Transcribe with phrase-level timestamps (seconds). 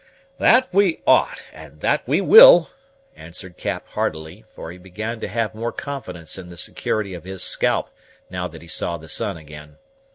[0.39, 2.71] "That we ought, and that we will,"
[3.15, 7.43] answered Cap heartily; for he began to have more confidence in the security of his
[7.43, 7.91] scalp
[8.27, 9.77] now that he saw the sun again.